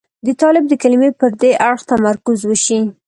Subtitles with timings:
[0.25, 2.79] د طالب د کلمې پر دې اړخ تمرکز وشي.